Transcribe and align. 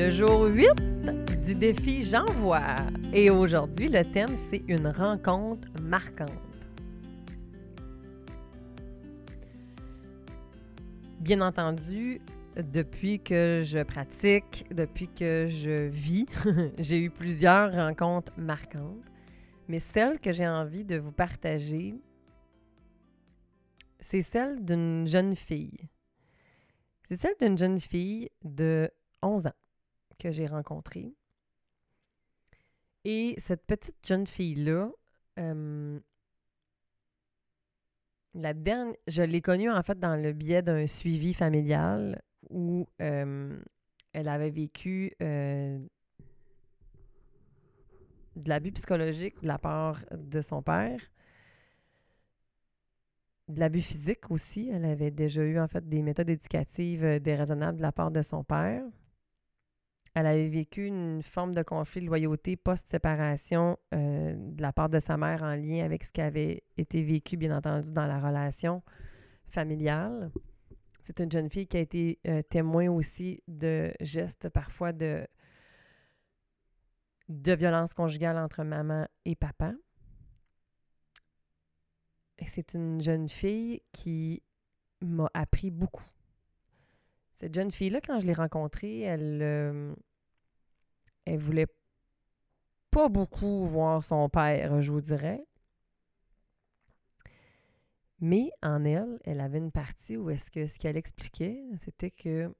le 0.00 0.08
jour 0.08 0.44
8 0.46 1.44
du 1.44 1.54
défi 1.54 2.02
J'envoie. 2.02 2.74
Et 3.12 3.28
aujourd'hui, 3.28 3.90
le 3.90 4.02
thème, 4.02 4.34
c'est 4.48 4.62
une 4.66 4.86
rencontre 4.86 5.68
marquante. 5.82 6.30
Bien 11.18 11.42
entendu, 11.42 12.22
depuis 12.56 13.20
que 13.20 13.60
je 13.62 13.82
pratique, 13.82 14.64
depuis 14.70 15.06
que 15.06 15.48
je 15.50 15.88
vis, 15.88 16.24
j'ai 16.78 16.98
eu 16.98 17.10
plusieurs 17.10 17.70
rencontres 17.70 18.32
marquantes. 18.38 19.04
Mais 19.68 19.80
celle 19.80 20.18
que 20.18 20.32
j'ai 20.32 20.48
envie 20.48 20.86
de 20.86 20.96
vous 20.96 21.12
partager, 21.12 21.94
c'est 24.00 24.22
celle 24.22 24.64
d'une 24.64 25.06
jeune 25.06 25.36
fille. 25.36 25.76
C'est 27.10 27.16
celle 27.16 27.34
d'une 27.38 27.58
jeune 27.58 27.78
fille 27.78 28.30
de 28.42 28.90
11 29.20 29.48
ans 29.48 29.52
que 30.20 30.30
j'ai 30.30 30.46
rencontrée. 30.46 31.14
Et 33.04 33.36
cette 33.38 33.66
petite 33.66 34.06
jeune 34.06 34.26
fille-là, 34.26 34.90
euh, 35.38 35.98
je 38.34 39.22
l'ai 39.22 39.40
connue 39.40 39.70
en 39.70 39.82
fait 39.82 39.98
dans 39.98 40.20
le 40.20 40.32
biais 40.32 40.62
d'un 40.62 40.86
suivi 40.86 41.32
familial 41.34 42.22
où 42.50 42.86
euh, 43.00 43.58
elle 44.12 44.28
avait 44.28 44.50
vécu 44.50 45.14
euh, 45.22 45.78
de 48.36 48.48
l'abus 48.48 48.72
psychologique 48.72 49.40
de 49.42 49.48
la 49.48 49.58
part 49.58 50.00
de 50.12 50.40
son 50.42 50.62
père, 50.62 51.00
de 53.48 53.60
l'abus 53.60 53.80
physique 53.80 54.30
aussi. 54.30 54.68
Elle 54.68 54.84
avait 54.84 55.10
déjà 55.10 55.42
eu 55.42 55.58
en 55.58 55.68
fait 55.68 55.88
des 55.88 56.02
méthodes 56.02 56.28
éducatives 56.28 57.18
déraisonnables 57.20 57.78
de 57.78 57.82
la 57.82 57.92
part 57.92 58.10
de 58.10 58.22
son 58.22 58.44
père. 58.44 58.84
Elle 60.14 60.26
avait 60.26 60.48
vécu 60.48 60.86
une 60.86 61.22
forme 61.22 61.54
de 61.54 61.62
conflit 61.62 62.00
de 62.00 62.06
loyauté 62.06 62.56
post-séparation 62.56 63.78
euh, 63.94 64.34
de 64.36 64.60
la 64.60 64.72
part 64.72 64.88
de 64.88 64.98
sa 64.98 65.16
mère 65.16 65.42
en 65.42 65.54
lien 65.54 65.84
avec 65.84 66.04
ce 66.04 66.10
qui 66.10 66.20
avait 66.20 66.64
été 66.76 67.02
vécu, 67.02 67.36
bien 67.36 67.56
entendu, 67.56 67.92
dans 67.92 68.06
la 68.06 68.18
relation 68.18 68.82
familiale. 69.50 70.32
C'est 71.02 71.20
une 71.20 71.30
jeune 71.30 71.48
fille 71.48 71.66
qui 71.66 71.76
a 71.76 71.80
été 71.80 72.18
euh, 72.26 72.42
témoin 72.42 72.88
aussi 72.90 73.42
de 73.46 73.92
gestes 74.00 74.48
parfois 74.48 74.92
de, 74.92 75.26
de 77.28 77.52
violence 77.52 77.94
conjugale 77.94 78.38
entre 78.38 78.64
maman 78.64 79.06
et 79.24 79.36
papa. 79.36 79.72
C'est 82.46 82.74
une 82.74 83.00
jeune 83.00 83.28
fille 83.28 83.82
qui 83.92 84.42
m'a 85.02 85.30
appris 85.34 85.70
beaucoup 85.70 86.02
cette 87.40 87.54
jeune 87.54 87.72
fille-là, 87.72 88.00
quand 88.02 88.20
je 88.20 88.26
l'ai 88.26 88.34
rencontrée, 88.34 89.00
elle, 89.00 89.40
euh, 89.42 89.94
elle 91.24 91.38
voulait 91.38 91.68
pas 92.90 93.08
beaucoup 93.08 93.64
voir 93.64 94.04
son 94.04 94.28
père, 94.28 94.82
je 94.82 94.90
vous 94.92 95.00
dirais. 95.00 95.42
Mais 98.20 98.50
en 98.62 98.84
elle, 98.84 99.18
elle 99.24 99.40
avait 99.40 99.58
une 99.58 99.72
partie 99.72 100.18
où 100.18 100.28
est-ce 100.28 100.50
que 100.50 100.66
ce 100.66 100.78
qu'elle 100.78 100.98
expliquait, 100.98 101.64
c'était 101.82 102.10
que 102.10 102.54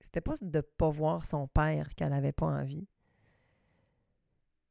c'était 0.00 0.20
pas 0.20 0.34
de 0.42 0.60
pas 0.60 0.90
voir 0.90 1.24
son 1.24 1.48
père 1.48 1.94
qu'elle 1.94 2.10
n'avait 2.10 2.32
pas 2.32 2.46
envie. 2.46 2.86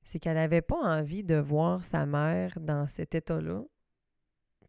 C'est 0.03 0.19
qu'elle 0.19 0.35
n'avait 0.35 0.61
pas 0.61 0.77
envie 0.77 1.23
de 1.23 1.35
voir 1.35 1.83
sa 1.83 2.05
mère 2.05 2.59
dans 2.59 2.87
cet 2.87 3.15
état-là 3.15 3.63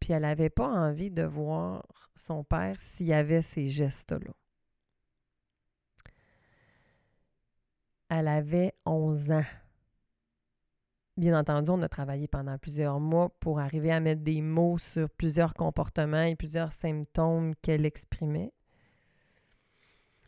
puis 0.04 0.12
elle 0.12 0.20
n'avait 0.20 0.50
pas 0.50 0.68
envie 0.68 1.10
de 1.10 1.22
voir 1.22 1.82
son 2.14 2.44
père 2.44 2.78
s'il 2.78 3.06
y 3.06 3.14
avait 3.14 3.40
ces 3.40 3.70
gestes-là. 3.70 4.32
Elle 8.10 8.28
avait 8.28 8.74
11 8.84 9.30
ans. 9.30 9.46
Bien 11.16 11.40
entendu, 11.40 11.70
on 11.70 11.80
a 11.80 11.88
travaillé 11.88 12.28
pendant 12.28 12.58
plusieurs 12.58 13.00
mois 13.00 13.30
pour 13.40 13.60
arriver 13.60 13.90
à 13.90 14.00
mettre 14.00 14.20
des 14.20 14.42
mots 14.42 14.76
sur 14.76 15.08
plusieurs 15.08 15.54
comportements 15.54 16.24
et 16.24 16.36
plusieurs 16.36 16.74
symptômes 16.74 17.54
qu'elle 17.62 17.86
exprimait. 17.86 18.52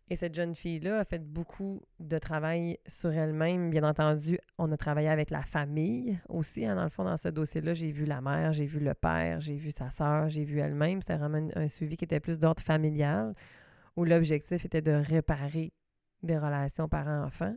Et 0.09 0.15
cette 0.15 0.35
jeune 0.35 0.55
fille-là 0.55 1.01
a 1.01 1.05
fait 1.05 1.19
beaucoup 1.19 1.83
de 1.99 2.19
travail 2.19 2.79
sur 2.87 3.11
elle-même. 3.13 3.71
Bien 3.71 3.83
entendu, 3.83 4.39
on 4.57 4.71
a 4.71 4.77
travaillé 4.77 5.09
avec 5.09 5.31
la 5.31 5.43
famille 5.43 6.21
aussi. 6.29 6.65
Hein, 6.65 6.77
dans 6.77 6.85
le 6.85 6.91
fond, 6.91 7.03
dans 7.03 7.17
ce 7.17 7.29
dossier-là, 7.29 7.75
j'ai 7.75 7.91
vu 7.91 8.05
la 8.05 8.21
mère, 8.21 8.53
j'ai 8.53 8.67
vu 8.67 8.79
le 8.79 8.95
père, 8.95 9.41
j'ai 9.41 9.57
vu 9.57 9.73
sa 9.73 9.91
sœur, 9.91 10.29
j'ai 10.29 10.45
vu 10.45 10.61
elle-même. 10.61 11.03
C'était 11.03 11.17
vraiment 11.17 11.49
un 11.57 11.69
suivi 11.69 11.97
qui 11.97 12.05
était 12.05 12.21
plus 12.21 12.39
d'ordre 12.39 12.63
familial, 12.63 13.35
où 13.97 14.05
l'objectif 14.05 14.65
était 14.65 14.83
de 14.83 14.93
réparer 14.93 15.73
des 16.23 16.39
relations 16.39 16.89
parents-enfants. 16.89 17.57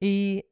Et 0.00 0.44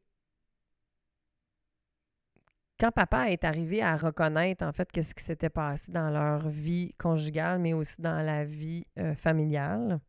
quand 2.79 2.93
papa 2.93 3.31
est 3.31 3.45
arrivé 3.45 3.83
à 3.83 3.97
reconnaître 3.97 4.65
en 4.65 4.73
fait 4.73 4.91
qu'est-ce 4.93 5.15
qui 5.15 5.25
s'était 5.25 5.51
passé 5.51 5.91
dans 5.91 6.11
leur 6.11 6.49
vie 6.49 6.93
conjugale, 6.99 7.59
mais 7.59 7.73
aussi 7.73 8.01
dans 8.01 8.25
la 8.25 8.45
vie 8.45 8.87
euh, 8.99 9.15
familiale, 9.15 10.01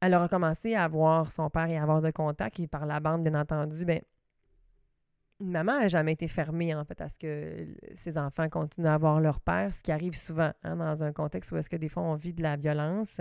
elle 0.00 0.14
a 0.14 0.22
recommencé 0.22 0.74
à 0.74 0.86
voir 0.88 1.32
son 1.32 1.48
père 1.48 1.66
et 1.66 1.78
à 1.78 1.82
avoir 1.82 2.02
de 2.02 2.10
contact. 2.10 2.60
Et 2.60 2.66
par 2.66 2.84
la 2.84 3.00
bande, 3.00 3.22
bien 3.22 3.40
entendu, 3.40 3.84
ben, 3.86 4.02
maman 5.40 5.80
n'a 5.80 5.88
jamais 5.88 6.12
été 6.12 6.28
fermée 6.28 6.74
en 6.74 6.84
fait 6.84 7.00
à 7.00 7.08
ce 7.08 7.18
que 7.18 7.66
ses 7.96 8.18
enfants 8.18 8.48
continuent 8.48 8.86
à 8.86 8.94
avoir 8.94 9.20
leur 9.20 9.40
père, 9.40 9.74
ce 9.74 9.80
qui 9.82 9.92
arrive 9.92 10.16
souvent 10.16 10.52
hein, 10.62 10.76
dans 10.76 11.02
un 11.02 11.12
contexte 11.12 11.52
où 11.52 11.56
est-ce 11.56 11.70
que 11.70 11.76
des 11.76 11.88
fois 11.88 12.02
on 12.02 12.16
vit 12.16 12.34
de 12.34 12.42
la 12.42 12.56
violence. 12.56 13.20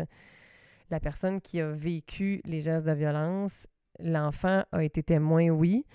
La 0.89 0.99
personne 0.99 1.41
qui 1.41 1.61
a 1.61 1.71
vécu 1.71 2.41
les 2.43 2.61
gestes 2.61 2.85
de 2.85 2.91
violence, 2.91 3.67
l'enfant 3.99 4.63
a 4.71 4.83
été 4.83 5.03
témoin, 5.03 5.49
oui, 5.49 5.85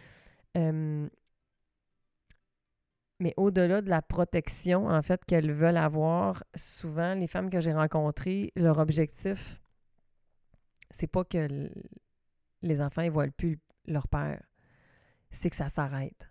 euh, 0.58 1.08
mais 3.20 3.34
au-delà 3.36 3.82
de 3.82 3.90
la 3.90 4.02
protection, 4.02 4.86
en 4.86 5.02
fait, 5.02 5.24
qu'elles 5.24 5.52
veulent 5.52 5.76
avoir, 5.76 6.44
souvent, 6.54 7.14
les 7.14 7.26
femmes 7.26 7.50
que 7.50 7.60
j'ai 7.60 7.72
rencontrées, 7.72 8.52
leur 8.54 8.78
objectif, 8.78 9.60
c'est 10.90 11.08
pas 11.08 11.24
que 11.24 11.70
les 12.62 12.80
enfants 12.80 13.02
ne 13.02 13.10
voient 13.10 13.26
plus 13.28 13.58
leur 13.86 14.06
père, 14.08 14.42
c'est 15.30 15.50
que 15.50 15.56
ça 15.56 15.68
s'arrête. 15.68 16.30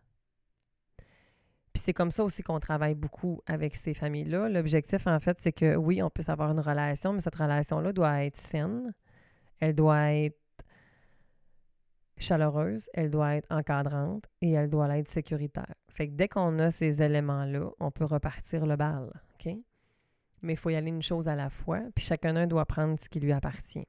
Puis 1.74 1.84
c'est 1.86 1.94
comme 1.94 2.12
ça 2.12 2.24
aussi 2.24 2.42
qu'on 2.42 2.60
travaille 2.60 2.96
beaucoup 2.96 3.42
avec 3.46 3.76
ces 3.76 3.94
familles-là. 3.94 4.50
L'objectif, 4.50 5.06
en 5.08 5.20
fait, 5.20 5.38
c'est 5.42 5.52
que 5.52 5.76
oui, 5.76 6.02
on 6.02 6.10
puisse 6.10 6.30
avoir 6.30 6.52
une 6.52 6.60
relation, 6.60 7.14
mais 7.14 7.22
cette 7.22 7.36
relation-là 7.36 7.94
doit 7.94 8.24
être 8.24 8.40
saine. 8.50 8.94
Elle 9.60 9.76
doit 9.76 10.12
être 10.14 10.40
chaleureuse, 12.20 12.90
elle 12.94 13.12
doit 13.12 13.36
être 13.36 13.48
encadrante 13.52 14.26
et 14.42 14.52
elle 14.52 14.70
doit 14.70 14.98
être 14.98 15.10
sécuritaire. 15.12 15.76
Fait 15.90 16.08
que 16.08 16.14
dès 16.14 16.28
qu'on 16.28 16.60
a 16.60 16.72
ces 16.72 17.02
éléments-là, 17.02 17.70
on 17.80 17.92
peut 17.92 18.06
repartir 18.06 18.66
le 18.66 18.76
bal? 18.76 19.10
Mais 20.42 20.54
il 20.54 20.58
faut 20.58 20.70
y 20.70 20.76
aller 20.76 20.90
une 20.90 21.02
chose 21.02 21.28
à 21.28 21.36
la 21.36 21.50
fois, 21.50 21.82
puis 21.96 22.06
chacun 22.06 22.46
doit 22.48 22.66
prendre 22.66 23.00
ce 23.02 23.10
qui 23.10 23.20
lui 23.20 23.32
appartient. 23.32 23.88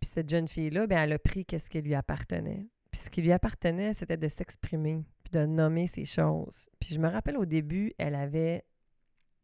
Puis 0.00 0.10
cette 0.12 0.28
jeune 0.28 0.48
fille-là, 0.48 0.86
bien, 0.86 1.02
elle 1.04 1.12
a 1.12 1.18
pris 1.18 1.44
qu'est-ce 1.44 1.68
qui 1.68 1.80
lui 1.80 1.94
appartenait. 1.94 2.66
Puis 2.90 3.00
ce 3.00 3.10
qui 3.10 3.22
lui 3.22 3.32
appartenait, 3.32 3.94
c'était 3.94 4.16
de 4.16 4.28
s'exprimer, 4.28 5.04
de 5.32 5.44
nommer 5.44 5.86
ces 5.88 6.04
choses. 6.04 6.68
Puis 6.80 6.94
je 6.94 7.00
me 7.00 7.08
rappelle 7.08 7.36
au 7.36 7.44
début, 7.44 7.92
elle 7.98 8.14
avait, 8.14 8.64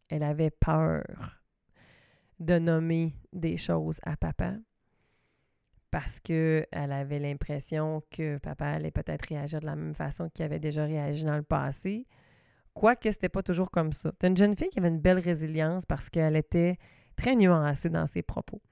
elle 0.08 0.22
avait 0.22 0.50
peur 0.50 1.04
de 2.40 2.58
nommer 2.58 3.14
des 3.32 3.56
choses 3.56 4.00
à 4.02 4.16
papa 4.16 4.54
parce 5.92 6.18
qu'elle 6.20 6.66
avait 6.72 7.18
l'impression 7.18 8.02
que 8.10 8.38
papa 8.38 8.64
allait 8.66 8.90
peut-être 8.90 9.26
réagir 9.28 9.60
de 9.60 9.66
la 9.66 9.76
même 9.76 9.94
façon 9.94 10.30
qu'il 10.30 10.42
avait 10.42 10.58
déjà 10.58 10.84
réagi 10.84 11.22
dans 11.24 11.36
le 11.36 11.42
passé. 11.42 12.06
Quoique 12.72 13.12
c'était 13.12 13.28
pas 13.28 13.42
toujours 13.42 13.70
comme 13.70 13.92
ça. 13.92 14.10
C'est 14.18 14.26
une 14.26 14.36
jeune 14.36 14.56
fille 14.56 14.70
qui 14.70 14.78
avait 14.78 14.88
une 14.88 15.00
belle 15.00 15.18
résilience 15.18 15.84
parce 15.84 16.08
qu'elle 16.08 16.34
était 16.36 16.78
très 17.14 17.36
nuancée 17.36 17.90
dans 17.90 18.06
ses 18.06 18.22
propos. 18.22 18.62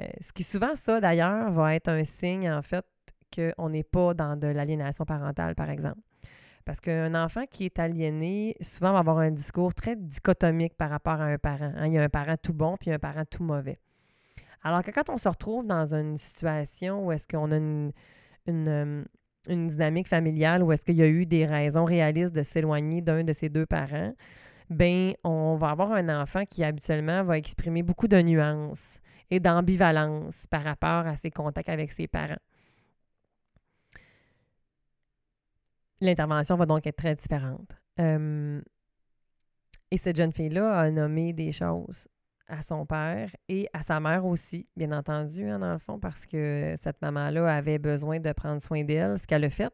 Euh, 0.00 0.06
ce 0.20 0.32
qui 0.32 0.44
souvent, 0.44 0.76
ça 0.76 1.00
d'ailleurs, 1.00 1.50
va 1.50 1.74
être 1.74 1.88
un 1.88 2.04
signe 2.04 2.48
en 2.48 2.62
fait 2.62 2.86
qu'on 3.34 3.68
n'est 3.68 3.82
pas 3.82 4.14
dans 4.14 4.36
de 4.36 4.46
l'aliénation 4.46 5.04
parentale, 5.04 5.56
par 5.56 5.70
exemple. 5.70 6.00
Parce 6.64 6.78
qu'un 6.78 7.16
enfant 7.16 7.46
qui 7.50 7.64
est 7.64 7.80
aliéné, 7.80 8.56
souvent 8.60 8.92
va 8.92 9.00
avoir 9.00 9.18
un 9.18 9.32
discours 9.32 9.74
très 9.74 9.96
dichotomique 9.96 10.76
par 10.76 10.90
rapport 10.90 11.20
à 11.20 11.24
un 11.24 11.38
parent. 11.38 11.72
Hein. 11.76 11.88
Il 11.88 11.94
y 11.94 11.98
a 11.98 12.02
un 12.04 12.08
parent 12.08 12.36
tout 12.40 12.54
bon 12.54 12.76
puis 12.76 12.92
un 12.92 13.00
parent 13.00 13.24
tout 13.28 13.42
mauvais. 13.42 13.80
Alors 14.64 14.82
que 14.82 14.90
quand 14.90 15.10
on 15.10 15.18
se 15.18 15.28
retrouve 15.28 15.66
dans 15.66 15.94
une 15.94 16.16
situation 16.16 17.06
où 17.06 17.12
est-ce 17.12 17.28
qu'on 17.28 17.52
a 17.52 17.56
une, 17.56 17.92
euh, 18.48 19.04
une, 19.46 19.68
dynamique 19.68 20.08
familiale, 20.08 20.62
où 20.62 20.72
est-ce 20.72 20.84
qu'il 20.84 20.96
y 20.96 21.02
a 21.02 21.06
eu 21.06 21.26
des 21.26 21.44
raisons 21.44 21.84
réalistes 21.84 22.34
de 22.34 22.42
s'éloigner 22.42 23.02
d'un 23.02 23.24
de 23.24 23.32
ses 23.34 23.50
deux 23.50 23.66
parents, 23.66 24.14
ben 24.70 25.12
on 25.22 25.56
va 25.56 25.70
avoir 25.70 25.92
un 25.92 26.08
enfant 26.22 26.46
qui 26.46 26.64
habituellement 26.64 27.22
va 27.24 27.36
exprimer 27.36 27.82
beaucoup 27.82 28.08
de 28.08 28.20
nuances 28.22 28.98
et 29.30 29.38
d'ambivalence 29.38 30.46
par 30.46 30.64
rapport 30.64 31.06
à 31.06 31.16
ses 31.16 31.30
contacts 31.30 31.68
avec 31.68 31.92
ses 31.92 32.08
parents. 32.08 32.40
L'intervention 36.00 36.56
va 36.56 36.64
donc 36.64 36.86
être 36.86 36.96
très 36.96 37.14
différente. 37.14 37.70
Euh, 38.00 38.62
et 39.90 39.98
cette 39.98 40.16
jeune 40.16 40.32
fille-là 40.32 40.78
a 40.78 40.90
nommé 40.90 41.34
des 41.34 41.52
choses 41.52 42.08
à 42.48 42.62
son 42.62 42.86
père 42.86 43.30
et 43.48 43.68
à 43.72 43.82
sa 43.82 44.00
mère 44.00 44.24
aussi, 44.24 44.66
bien 44.76 44.92
entendu, 44.92 45.48
hein, 45.48 45.58
dans 45.58 45.72
le 45.72 45.78
fond, 45.78 45.98
parce 45.98 46.26
que 46.26 46.76
cette 46.82 47.00
maman-là 47.00 47.54
avait 47.54 47.78
besoin 47.78 48.20
de 48.20 48.32
prendre 48.32 48.60
soin 48.60 48.84
d'elle, 48.84 49.18
ce 49.18 49.26
qu'elle 49.26 49.44
a 49.44 49.50
fait, 49.50 49.72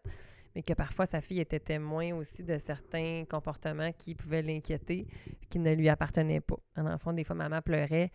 mais 0.55 0.63
que 0.63 0.73
parfois 0.75 1.07
sa 1.07 1.21
fille 1.21 1.41
était 1.41 1.61
témoin 1.61 2.15
aussi 2.15 2.43
de 2.43 2.59
certains 2.59 3.25
comportements 3.29 3.93
qui 3.93 4.15
pouvaient 4.15 4.43
l'inquiéter, 4.43 5.07
qui 5.49 5.59
ne 5.59 5.75
lui 5.75 5.89
appartenaient 5.89 6.41
pas. 6.41 6.59
Hein, 6.77 6.85
dans 6.85 6.93
le 6.93 6.99
fond, 6.99 7.13
des 7.13 7.25
fois, 7.25 7.37
maman 7.37 7.61
pleurait, 7.61 8.11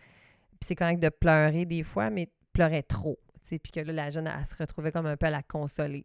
puis 0.58 0.68
c'est 0.68 0.74
correct 0.74 1.00
de 1.00 1.08
pleurer 1.08 1.64
des 1.66 1.82
fois, 1.82 2.10
mais 2.10 2.28
pleurait 2.52 2.82
trop, 2.82 3.18
puis 3.44 3.60
que 3.72 3.80
là, 3.80 3.92
la 3.92 4.10
jeune, 4.10 4.26
elle 4.26 4.46
se 4.46 4.56
retrouvait 4.56 4.92
comme 4.92 5.06
un 5.06 5.16
peu 5.16 5.26
à 5.26 5.30
la 5.30 5.42
consoler. 5.42 6.04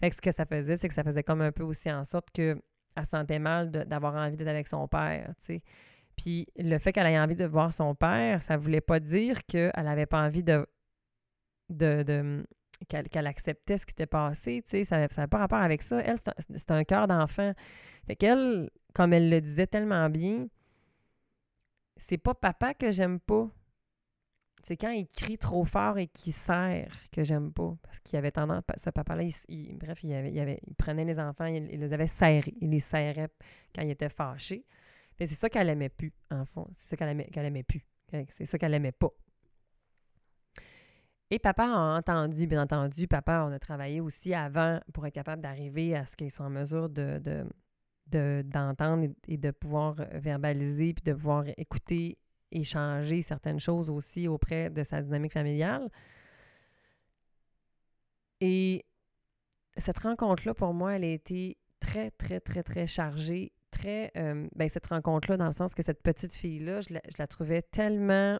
Fait 0.00 0.08
que 0.10 0.16
ce 0.16 0.20
que 0.20 0.32
ça 0.32 0.46
faisait, 0.46 0.76
c'est 0.76 0.88
que 0.88 0.94
ça 0.94 1.04
faisait 1.04 1.22
comme 1.22 1.42
un 1.42 1.52
peu 1.52 1.62
aussi 1.62 1.90
en 1.92 2.04
sorte 2.06 2.30
qu'elle 2.30 2.56
sentait 3.10 3.38
mal 3.38 3.70
d'avoir 3.70 4.14
envie 4.14 4.36
d'être 4.36 4.48
avec 4.48 4.66
son 4.66 4.88
père, 4.88 5.34
tu 5.44 5.54
sais. 5.54 5.62
Puis 6.22 6.46
le 6.56 6.76
fait 6.78 6.92
qu'elle 6.92 7.06
ait 7.06 7.18
envie 7.18 7.36
de 7.36 7.46
voir 7.46 7.72
son 7.72 7.94
père, 7.94 8.42
ça 8.42 8.58
voulait 8.58 8.82
pas 8.82 9.00
dire 9.00 9.44
qu'elle 9.46 9.72
n'avait 9.74 10.06
pas 10.06 10.20
envie 10.20 10.42
de. 10.42 10.66
qu'elle 12.88 13.26
acceptait 13.26 13.78
ce 13.78 13.86
qui 13.86 13.92
était 13.92 14.06
passé, 14.06 14.62
tu 14.64 14.70
sais, 14.70 14.84
ça 14.84 14.96
n'avait 14.98 15.28
pas 15.28 15.38
rapport 15.38 15.60
avec 15.60 15.82
ça. 15.82 15.98
Elle, 16.00 16.18
c'est 16.56 16.70
un, 16.70 16.84
cœur 16.84 17.08
d'enfant. 17.08 17.52
Fait 18.06 18.16
qu'elle, 18.16 18.70
comme 18.94 19.14
elle 19.14 19.30
le 19.30 19.40
disait 19.40 19.66
tellement 19.66 20.10
bien, 20.10 20.46
c'est 21.96 22.18
pas 22.18 22.34
papa 22.34 22.74
que 22.74 22.90
j'aime 22.90 23.18
pas. 23.18 23.48
C'est 24.64 24.76
quand 24.76 24.90
il 24.90 25.08
crie 25.08 25.38
trop 25.38 25.64
fort 25.64 25.96
et 25.96 26.08
qu'il 26.08 26.34
serre 26.34 26.92
que 27.12 27.24
j'aime 27.24 27.50
pas. 27.50 27.78
Parce 27.82 27.98
qu'il 28.00 28.18
avait 28.18 28.30
tendance, 28.30 28.62
ce 28.76 28.90
papa-là, 28.90 29.24
bref, 29.78 30.04
il, 30.04 30.12
avait, 30.12 30.32
il, 30.32 30.38
avait, 30.38 30.60
il, 30.66 30.74
prenait 30.74 31.06
les 31.06 31.18
enfants, 31.18 31.46
il, 31.46 31.66
il, 31.72 31.80
les 31.80 31.92
avait 31.94 32.08
serrés. 32.08 32.54
Il 32.60 32.70
les 32.70 32.80
serrait 32.80 33.30
quand 33.74 33.80
il 33.80 33.90
était 33.90 34.10
fâché 34.10 34.66
c'est 35.26 35.34
ça 35.34 35.50
qu'elle 35.50 35.68
aimait 35.68 35.88
plus, 35.88 36.12
en 36.30 36.44
fond. 36.44 36.66
C'est 36.74 36.88
ça 36.90 36.96
qu'elle 36.96 37.10
aimait, 37.10 37.26
qu'elle 37.26 37.46
aimait 37.46 37.62
plus. 37.62 37.84
C'est 38.10 38.46
ça 38.46 38.58
qu'elle 38.58 38.74
aimait 38.74 38.92
pas. 38.92 39.12
Et 41.30 41.38
papa 41.38 41.64
a 41.64 41.96
entendu, 41.96 42.46
bien 42.48 42.62
entendu, 42.62 43.06
papa, 43.06 43.46
on 43.48 43.52
a 43.52 43.58
travaillé 43.60 44.00
aussi 44.00 44.34
avant 44.34 44.80
pour 44.92 45.06
être 45.06 45.14
capable 45.14 45.42
d'arriver 45.42 45.94
à 45.94 46.04
ce 46.04 46.16
qu'il 46.16 46.30
soit 46.30 46.46
en 46.46 46.50
mesure 46.50 46.88
de, 46.88 47.46
d'entendre 48.42 49.08
et, 49.28 49.36
de 49.36 49.50
pouvoir 49.52 49.94
verbaliser, 49.94 50.92
puis 50.92 51.04
de 51.04 51.12
pouvoir 51.12 51.44
écouter, 51.56 52.18
échanger 52.50 53.22
certaines 53.22 53.60
choses 53.60 53.90
aussi 53.90 54.26
auprès 54.26 54.70
de 54.70 54.82
sa 54.82 55.02
dynamique 55.02 55.32
familiale. 55.32 55.88
Et 58.40 58.84
cette 59.76 59.98
rencontre-là, 59.98 60.54
pour 60.54 60.74
moi, 60.74 60.94
elle 60.94 61.04
a 61.04 61.12
été 61.12 61.58
très, 61.78 62.10
très, 62.10 62.40
très, 62.40 62.64
très 62.64 62.88
chargée 62.88 63.52
très. 63.70 64.10
Euh, 64.16 64.48
ben, 64.54 64.68
cette 64.68 64.86
rencontre-là, 64.86 65.36
dans 65.36 65.46
le 65.46 65.52
sens 65.52 65.74
que 65.74 65.82
cette 65.82 66.02
petite 66.02 66.34
fille-là, 66.34 66.80
je 66.82 66.94
la, 67.18 67.26
trouvais 67.26 67.62
tellement. 67.62 68.38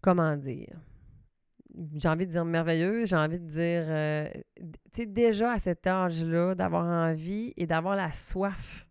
Comment 0.00 0.36
dire? 0.36 0.80
J'ai 1.94 2.08
envie 2.08 2.26
de 2.26 2.32
dire 2.32 2.44
merveilleuse, 2.44 3.08
j'ai 3.08 3.16
envie 3.16 3.38
de 3.38 3.46
dire. 3.46 3.84
Euh, 3.86 4.28
tu 4.56 5.02
sais, 5.02 5.06
déjà 5.06 5.52
à 5.52 5.58
cet 5.58 5.86
âge-là, 5.86 6.54
d'avoir 6.54 6.84
envie 6.84 7.52
et 7.56 7.66
d'avoir 7.66 7.96
la 7.96 8.12
soif. 8.12 8.86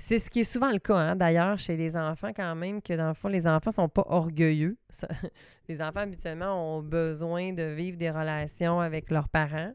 C'est 0.00 0.20
ce 0.20 0.30
qui 0.30 0.40
est 0.40 0.44
souvent 0.44 0.70
le 0.70 0.78
cas, 0.78 0.96
hein, 0.96 1.16
d'ailleurs, 1.16 1.58
chez 1.58 1.76
les 1.76 1.96
enfants, 1.96 2.30
quand 2.34 2.54
même, 2.54 2.80
que 2.80 2.92
dans 2.92 3.08
le 3.08 3.14
fond, 3.14 3.26
les 3.26 3.48
enfants 3.48 3.70
ne 3.70 3.74
sont 3.74 3.88
pas 3.88 4.04
orgueilleux. 4.06 4.78
les 5.68 5.82
enfants, 5.82 6.00
habituellement, 6.00 6.76
ont 6.76 6.82
besoin 6.82 7.52
de 7.52 7.64
vivre 7.64 7.98
des 7.98 8.10
relations 8.10 8.78
avec 8.78 9.10
leurs 9.10 9.28
parents. 9.28 9.72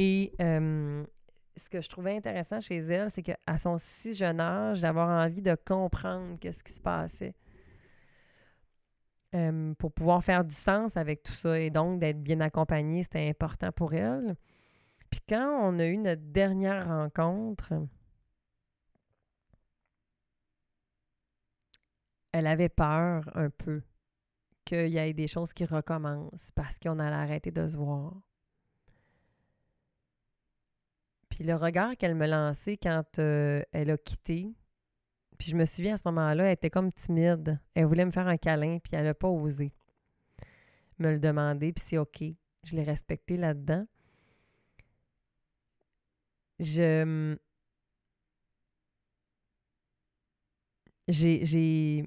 Et 0.00 0.32
ce 0.38 1.68
que 1.68 1.80
je 1.80 1.88
trouvais 1.88 2.16
intéressant 2.16 2.60
chez 2.60 2.76
elle, 2.76 3.10
c'est 3.10 3.22
qu'à 3.22 3.58
son 3.58 3.78
si 3.78 4.14
jeune 4.14 4.38
âge, 4.38 4.80
d'avoir 4.80 5.08
envie 5.08 5.42
de 5.42 5.56
comprendre 5.66 6.38
qu'est-ce 6.38 6.62
qui 6.62 6.72
se 6.72 6.80
passait. 6.80 7.34
pour 9.78 9.92
pouvoir 9.92 10.24
faire 10.24 10.44
du 10.44 10.54
sens 10.54 10.96
avec 10.96 11.22
tout 11.22 11.32
ça 11.32 11.58
et 11.58 11.70
donc 11.70 12.00
d'être 12.00 12.22
bien 12.22 12.40
accompagnée, 12.40 13.02
c'était 13.02 13.28
important 13.28 13.72
pour 13.72 13.92
elle. 13.94 14.36
Puis 15.10 15.20
quand 15.28 15.58
on 15.62 15.78
a 15.78 15.86
eu 15.86 15.96
notre 15.98 16.22
dernière 16.22 16.86
rencontre, 16.86 17.72
elle 22.32 22.46
avait 22.46 22.68
peur 22.68 23.28
un 23.34 23.50
peu 23.50 23.82
qu'il 24.64 24.88
y 24.88 24.98
ait 24.98 25.12
des 25.12 25.28
choses 25.28 25.52
qui 25.52 25.64
recommencent 25.64 26.50
parce 26.54 26.78
qu'on 26.78 26.98
allait 26.98 27.16
arrêter 27.16 27.50
de 27.50 27.66
se 27.66 27.76
voir. 27.76 28.14
Puis 31.38 31.46
le 31.46 31.54
regard 31.54 31.96
qu'elle 31.96 32.16
me 32.16 32.26
lançait 32.26 32.76
quand 32.76 33.04
euh, 33.20 33.62
elle 33.70 33.92
a 33.92 33.96
quitté, 33.96 34.52
puis 35.38 35.50
je 35.52 35.56
me 35.56 35.66
souviens 35.66 35.94
à 35.94 35.98
ce 35.98 36.02
moment-là, 36.06 36.46
elle 36.46 36.54
était 36.54 36.68
comme 36.68 36.92
timide. 36.92 37.60
Elle 37.74 37.84
voulait 37.84 38.04
me 38.04 38.10
faire 38.10 38.26
un 38.26 38.36
câlin, 38.36 38.78
puis 38.80 38.90
elle 38.96 39.04
n'a 39.04 39.14
pas 39.14 39.28
osé 39.28 39.72
me 40.98 41.12
le 41.12 41.18
demander, 41.18 41.72
puis 41.72 41.84
c'est 41.86 41.98
OK. 41.98 42.22
Je 42.64 42.76
l'ai 42.76 42.82
respecté 42.84 43.36
là-dedans. 43.36 43.86
Je. 46.58 47.36
J'ai. 51.08 52.04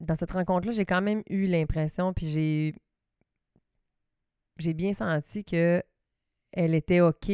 Dans 0.00 0.14
cette 0.14 0.30
rencontre-là, 0.32 0.72
j'ai 0.72 0.84
quand 0.84 1.02
même 1.02 1.22
eu 1.28 1.46
l'impression, 1.46 2.12
puis 2.12 2.28
j'ai. 2.28 2.74
J'ai 4.58 4.74
bien 4.74 4.94
senti 4.94 5.44
que 5.44 5.82
elle 6.52 6.74
était 6.74 7.00
OK 7.00 7.30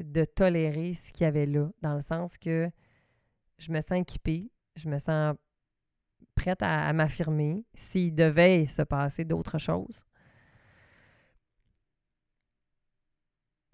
de 0.00 0.24
tolérer 0.24 0.94
ce 0.94 1.12
qu'il 1.12 1.24
y 1.24 1.26
avait 1.26 1.46
là, 1.46 1.68
dans 1.82 1.94
le 1.94 2.02
sens 2.02 2.36
que 2.38 2.70
je 3.58 3.72
me 3.72 3.80
sens 3.80 4.00
équipée, 4.00 4.50
je 4.76 4.88
me 4.88 4.98
sens 4.98 5.36
prête 6.34 6.62
à, 6.62 6.92
m'affirmer 6.92 7.64
s'il 7.74 8.14
devait 8.14 8.66
se 8.66 8.82
passer 8.82 9.24
d'autres 9.24 9.58
choses. 9.58 10.06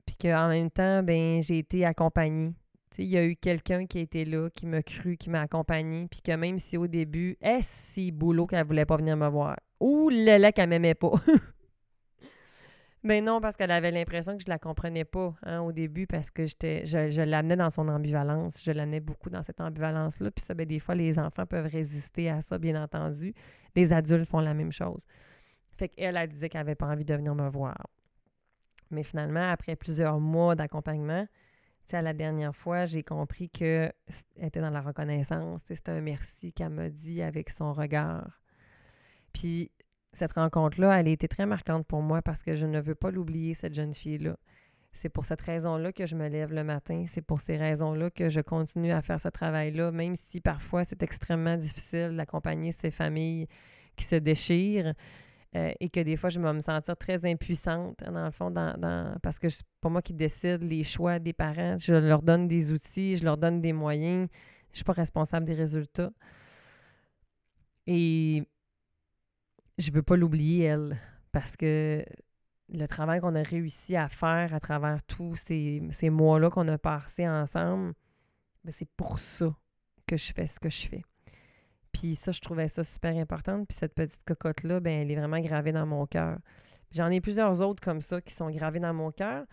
Puis 0.06 0.17
qu'en 0.17 0.49
même 0.49 0.71
temps, 0.71 1.03
ben 1.03 1.43
j'ai 1.43 1.59
été 1.59 1.85
accompagnée. 1.85 2.55
Il 2.97 3.06
y 3.06 3.19
a 3.19 3.25
eu 3.25 3.37
quelqu'un 3.37 3.87
qui 3.87 3.99
était 3.99 4.25
là, 4.25 4.49
qui 4.50 4.67
m'a 4.67 4.82
cru, 4.82 5.17
qui 5.17 5.29
m'a 5.29 5.43
accompagnée, 5.43 6.06
puis 6.09 6.20
que 6.23 6.32
même 6.32 6.59
si 6.59 6.77
au 6.77 6.87
début, 6.87 7.37
est-ce 7.41 7.93
si 7.93 8.12
boulot 8.12 8.47
qu'elle 8.47 8.67
voulait 8.67 8.87
pas 8.87 8.97
venir 8.97 9.17
me 9.17 9.29
voir, 9.29 9.59
ou 9.81 10.09
le 10.11 10.50
qu'elle 10.53 10.69
m'aimait 10.69 10.94
pas? 10.94 11.12
Ben 13.05 13.23
non, 13.23 13.43
parce 13.43 13.55
qu'elle 13.56 13.71
avait 13.71 13.91
l'impression 13.91 14.35
que 14.37 14.43
je 14.43 14.49
la 14.49 14.59
comprenais 14.59 15.05
pas 15.05 15.35
hein, 15.43 15.61
au 15.61 15.73
début 15.73 16.06
parce 16.06 16.31
que 16.31 16.47
j'étais, 16.47 16.87
je, 16.87 17.21
l'amenais 17.21 17.56
dans 17.56 17.69
son 17.69 17.87
ambivalence. 17.89 18.62
Je 18.62 18.71
l'amenais 18.71 19.01
beaucoup 19.01 19.29
dans 19.29 19.43
cette 19.43 19.61
ambivalence-là. 19.61 20.31
Puis 20.31 20.43
ça, 20.43 20.55
ben, 20.55 20.67
des 20.67 20.79
fois, 20.79 20.94
les 20.94 21.19
enfants 21.19 21.44
peuvent 21.44 21.70
résister 21.70 22.31
à 22.31 22.41
ça, 22.41 22.58
bien 22.58 22.82
entendu. 22.82 23.34
Les 23.77 23.93
adultes 23.93 24.27
font 24.27 24.41
la 24.41 24.55
même 24.55 24.73
chose. 24.73 25.06
Fait 25.77 25.89
qu'elle, 25.91 26.17
elle 26.17 26.29
disait 26.29 26.49
qu'elle 26.49 26.63
n'avait 26.63 26.77
pas 26.77 26.87
envie 26.87 27.05
de 27.05 27.15
venir 27.15 27.34
me 27.34 27.49
voir. 27.51 27.77
Mais 28.91 29.03
finalement, 29.03 29.51
après 29.51 29.77
plusieurs 29.77 30.19
mois 30.19 30.55
d'accompagnement, 30.55 31.27
à 31.93 32.03
la 32.03 32.13
dernière 32.13 32.55
fois, 32.55 32.87
j'ai 32.87 33.03
compris 33.03 33.49
qu'elle 33.49 33.93
était 34.41 34.61
dans 34.61 34.70
la 34.70 34.81
reconnaissance. 34.81 35.63
C'est 35.69 35.89
un 35.89 36.01
merci 36.01 36.53
qu'elle 36.53 36.70
m'a 36.70 36.89
dit 36.89 37.23
avec 37.23 37.51
son 37.51 37.73
regard. 37.73 38.41
Puis 39.32 39.70
cette 40.17 40.33
rencontre-là, 40.35 40.99
elle 40.99 41.09
a 41.09 41.11
été 41.11 41.29
très 41.29 41.47
marquante 41.47 41.87
pour 41.87 42.03
moi 42.03 42.23
parce 42.23 42.43
que 42.43 42.56
je 42.56 42.67
ne 42.67 42.81
veux 42.81 42.94
pas 42.94 43.11
l'oublier, 43.11 43.55
cette 43.55 43.75
jeune 43.75 43.94
fille-là. 43.94 44.37
C'est 44.93 45.09
pour 45.09 45.25
cette 45.25 45.41
raison-là 45.41 45.93
que 45.93 46.06
je 46.06 46.15
me 46.15 46.29
lève 46.29 46.53
le 46.53 46.65
matin. 46.65 47.05
C'est 47.09 47.21
pour 47.21 47.41
ces 47.41 47.56
raisons-là 47.56 48.11
que 48.11 48.29
je 48.29 48.41
continue 48.41 48.93
à 48.93 49.03
faire 49.03 49.21
ce 49.21 49.29
travail-là, 49.29 49.91
même 49.91 50.17
si 50.17 50.41
parfois 50.41 50.85
c'est 50.85 51.03
extrêmement 51.03 51.56
difficile 51.56 52.15
d'accompagner 52.17 52.73
ces 52.73 52.91
familles 52.91 53.49
qui 53.97 54.05
se 54.05 54.17
déchirent 54.17 54.94
euh, 55.56 55.73
et 55.79 55.89
que 55.89 56.01
des 56.01 56.17
fois 56.17 56.31
je 56.31 56.41
vais 56.41 56.53
me 56.53 56.61
sentir 56.61 56.97
très 56.97 57.25
impuissante, 57.25 58.03
dans 58.05 58.25
le 58.25 58.31
fond, 58.31 58.53
parce 59.23 59.39
que 59.39 59.49
c'est 59.49 59.65
pas 59.81 59.89
moi 59.89 60.03
qui 60.03 60.13
décide 60.13 60.63
les 60.63 60.85
choix 60.85 61.19
des 61.19 61.33
parents. 61.33 61.77
Je 61.79 61.94
leur 61.94 62.23
donne 62.23 62.49
des 62.49 62.73
outils, 62.73 63.17
je 63.17 63.25
leur 63.25 63.37
donne 63.37 63.61
des 63.61 63.73
moyens. 63.73 64.29
Je 64.73 64.79
suis 64.79 64.85
pas 64.85 64.93
responsable 64.93 65.47
des 65.47 65.55
résultats. 65.55 66.11
Et 67.87 68.43
je 69.78 69.90
veux 69.90 70.02
pas 70.02 70.16
l'oublier, 70.16 70.64
elle, 70.64 70.98
parce 71.32 71.56
que 71.56 72.04
le 72.69 72.86
travail 72.86 73.20
qu'on 73.20 73.34
a 73.34 73.43
réussi 73.43 73.96
à 73.96 74.08
faire 74.08 74.54
à 74.54 74.60
travers 74.60 75.02
tous 75.04 75.36
ces, 75.46 76.10
mois-là 76.10 76.50
qu'on 76.50 76.69
a 76.69 76.78
passés 76.78 77.28
ensemble, 77.28 77.94
ben, 78.64 78.72
c'est 78.78 78.88
pour 78.96 79.19
ça 79.19 79.54
que 80.06 80.16
je 80.16 80.32
fais 80.32 80.46
ce 80.46 80.58
que 80.58 80.70
je 80.70 80.88
fais. 80.88 81.02
Puis 81.93 82.16
ça, 82.16 82.32
je 82.32 82.40
trouvais 82.40 82.69
ça 82.69 82.82
super 82.82 83.16
important. 83.16 83.64
Puis 83.64 83.76
cette 83.78 83.94
petite 83.94 84.22
cocotte-là, 84.24 84.81
ben, 84.81 85.02
elle 85.02 85.10
est 85.10 85.16
vraiment 85.16 85.40
gravée 85.40 85.72
dans 85.72 85.86
mon 85.86 86.06
cœur. 86.06 86.38
J'en 86.90 87.10
ai 87.10 87.20
plusieurs 87.20 87.60
autres 87.60 87.82
comme 87.82 88.00
ça 88.00 88.20
qui 88.20 88.34
sont 88.34 88.50
gravées 88.50 88.81
dans 88.81 88.94
mon 88.94 89.10
cœur. 89.10 89.44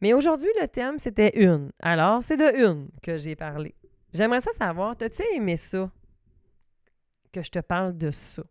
Mais 0.00 0.14
aujourd'hui, 0.14 0.50
le 0.60 0.68
thème, 0.68 0.98
c'était 0.98 1.42
une. 1.42 1.70
Alors, 1.80 2.22
c'est 2.22 2.36
de 2.36 2.68
une 2.68 2.88
que 3.02 3.18
j'ai 3.18 3.36
parlé. 3.36 3.74
J'aimerais 4.12 4.40
ça 4.40 4.52
savoir, 4.52 4.96
t'as-tu 4.96 5.22
aimé 5.34 5.56
ça? 5.56 5.90
Que 7.32 7.42
je 7.42 7.50
te 7.50 7.60
parle 7.60 7.96
de 7.96 8.10
ça. 8.10 8.42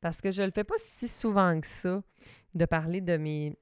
Parce 0.00 0.20
que 0.20 0.30
je 0.30 0.42
le 0.42 0.50
fais 0.50 0.64
pas 0.64 0.76
si 0.98 1.08
souvent 1.08 1.60
que 1.60 1.66
ça, 1.66 2.02
de 2.54 2.64
parler 2.64 3.00
de 3.00 3.16
mes 3.16 3.56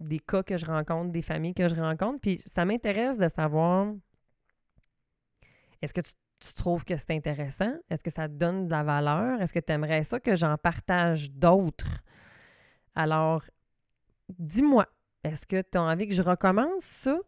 des 0.00 0.20
cas 0.20 0.42
que 0.44 0.56
je 0.56 0.66
rencontre, 0.66 1.10
des 1.10 1.22
familles 1.22 1.54
que 1.54 1.68
je 1.68 1.74
rencontre. 1.74 2.20
Puis 2.20 2.40
ça 2.46 2.64
m'intéresse 2.64 3.18
de 3.18 3.28
savoir 3.28 3.92
Est-ce 5.82 5.92
que 5.92 6.00
tu, 6.00 6.12
trouves 6.54 6.84
que 6.84 6.96
c'est 6.96 7.10
intéressant? 7.10 7.72
Est-ce 7.90 8.02
que 8.02 8.10
ça 8.10 8.28
te 8.28 8.34
donne 8.34 8.66
de 8.66 8.70
la 8.70 8.82
valeur? 8.84 9.40
Est-ce 9.40 9.52
que 9.52 9.58
tu 9.58 9.72
aimerais 9.72 10.04
ça 10.04 10.20
que 10.20 10.36
j'en 10.36 10.56
partage 10.56 11.30
d'autres? 11.32 12.02
Alors, 12.94 13.42
dis-moi, 14.38 14.86
est-ce 15.24 15.46
que 15.46 15.62
tu 15.62 15.78
as 15.78 15.82
envie 15.82 16.08
que 16.08 16.14
je 16.14 16.22
recommence 16.22 16.84
ça? 16.84 17.18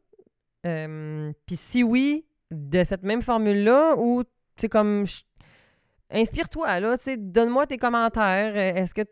Euh, 0.67 1.33
Puis 1.47 1.57
si 1.57 1.83
oui, 1.83 2.25
de 2.51 2.85
cette 2.85 3.03
même 3.03 3.23
formule-là, 3.23 3.97
ou 3.99 4.25
sais, 4.57 4.69
comme. 4.69 5.07
je- 5.07 5.23
Inspire-toi, 6.13 6.81
là, 6.81 6.99
tu 6.99 7.17
donne-moi 7.17 7.67
tes 7.67 7.79
commentaires. 7.79 8.53
Euh, 8.55 8.83
Est-ce 8.83 8.95
que, 8.95 9.03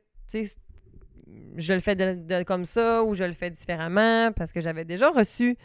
je 1.56 1.72
le 1.72 1.80
fais 1.80 1.96
comme 2.44 2.64
ça 2.64 3.02
ou 3.04 3.14
je 3.14 3.24
le 3.24 3.32
fais 3.32 3.50
différemment? 3.50 4.32
Parce 4.32 4.52
que 4.52 4.60
j'avais 4.60 4.84
déjà 4.84 5.10
reçu 5.10 5.56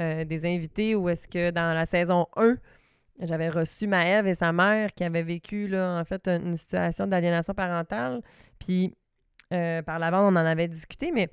euh, 0.00 0.24
des 0.24 0.44
invités 0.44 0.94
où 0.94 1.08
est-ce 1.08 1.28
que 1.28 1.50
dans 1.50 1.74
la 1.74 1.86
saison 1.86 2.26
1, 2.36 2.56
j'avais 3.20 3.48
reçu 3.48 3.86
Maëve 3.86 4.26
et 4.26 4.34
sa 4.34 4.52
mère 4.52 4.92
qui 4.94 5.04
avaient 5.04 5.22
vécu, 5.22 5.68
là, 5.68 6.00
en 6.00 6.04
fait, 6.04 6.26
une 6.26 6.56
situation 6.56 7.06
d'aliénation 7.06 7.54
parentale. 7.54 8.22
Puis, 8.58 8.94
euh, 9.52 9.82
par 9.82 9.98
l'avant, 9.98 10.22
on 10.22 10.36
en 10.36 10.36
avait 10.36 10.68
discuté, 10.68 11.12
mais 11.12 11.30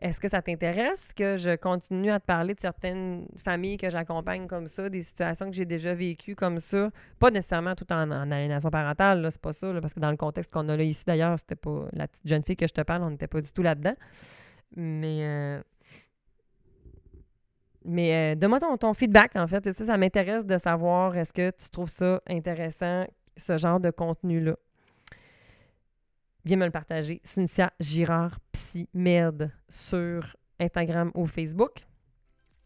est-ce 0.00 0.20
que 0.20 0.28
ça 0.28 0.42
t'intéresse 0.42 1.02
que 1.16 1.36
je 1.36 1.56
continue 1.56 2.10
à 2.10 2.20
te 2.20 2.26
parler 2.26 2.54
de 2.54 2.60
certaines 2.60 3.26
familles 3.42 3.78
que 3.78 3.88
j'accompagne 3.88 4.46
comme 4.46 4.68
ça, 4.68 4.90
des 4.90 5.02
situations 5.02 5.46
que 5.46 5.56
j'ai 5.56 5.64
déjà 5.64 5.94
vécues 5.94 6.34
comme 6.34 6.60
ça? 6.60 6.90
Pas 7.18 7.30
nécessairement 7.30 7.74
tout 7.74 7.90
en, 7.90 8.10
en 8.10 8.30
aliénation 8.30 8.70
parentale, 8.70 9.26
c'est 9.30 9.40
pas 9.40 9.52
ça, 9.52 9.72
parce 9.80 9.94
que 9.94 10.00
dans 10.00 10.10
le 10.10 10.16
contexte 10.16 10.52
qu'on 10.52 10.68
a 10.68 10.76
là 10.76 10.82
ici, 10.82 11.04
d'ailleurs, 11.06 11.38
c'était 11.38 11.56
pas 11.56 11.86
la 11.92 12.06
petite 12.06 12.26
jeune 12.26 12.42
fille 12.42 12.56
que 12.56 12.66
je 12.66 12.74
te 12.74 12.82
parle, 12.82 13.02
on 13.02 13.10
n'était 13.10 13.28
pas 13.28 13.40
du 13.40 13.50
tout 13.50 13.62
là-dedans. 13.62 13.94
Mais, 14.76 15.20
euh, 15.22 15.62
mais 17.84 18.34
euh, 18.34 18.34
donne-moi 18.34 18.60
ton, 18.78 18.94
feedback, 18.94 19.36
en 19.36 19.46
fait. 19.46 19.72
Ça 19.72 19.96
m'intéresse 19.96 20.44
de 20.44 20.58
savoir, 20.58 21.16
est-ce 21.16 21.32
que 21.32 21.50
tu 21.50 21.70
trouves 21.70 21.90
ça 21.90 22.20
intéressant, 22.28 23.06
ce 23.36 23.58
genre 23.58 23.80
de 23.80 23.90
contenu-là? 23.90 24.56
Viens 26.44 26.58
me 26.58 26.66
le 26.66 26.70
partager. 26.70 27.20
Cynthia 27.24 27.72
Girard 27.80 28.38
Psy 28.52 28.88
Med 28.92 29.50
sur 29.68 30.36
Instagram 30.60 31.10
ou 31.14 31.26
Facebook. 31.26 31.86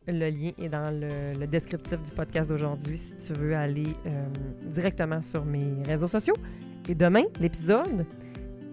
Le 0.06 0.30
lien 0.30 0.52
est 0.58 0.68
dans 0.68 0.90
le, 0.90 1.38
le 1.38 1.46
descriptif 1.46 2.02
du 2.02 2.10
podcast 2.12 2.48
d'aujourd'hui 2.48 2.96
si 2.96 3.14
tu 3.26 3.32
veux 3.34 3.54
aller 3.54 3.94
euh, 4.06 4.26
directement 4.66 5.22
sur 5.22 5.44
mes 5.44 5.82
réseaux 5.86 6.08
sociaux. 6.08 6.34
Et 6.88 6.94
demain, 6.94 7.24
l'épisode, 7.38 8.06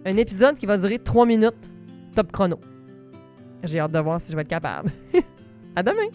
un 0.06 0.18
épisode 0.18 0.58
qui 0.58 0.66
va 0.66 0.78
durer 0.78 0.98
trois 0.98 1.26
minutes, 1.26 1.70
top 2.16 2.32
chrono. 2.32 2.60
J'ai 3.64 3.80
hâte 3.80 3.92
de 3.92 4.00
voir 4.00 4.22
si 4.22 4.32
je 4.32 4.36
vais 4.36 4.44
être 4.44 4.48
capable. 4.48 4.92
à 5.76 5.84
demain! 5.84 6.08